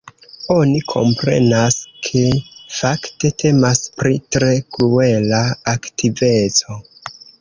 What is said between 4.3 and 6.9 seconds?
tre kruela aktiveco.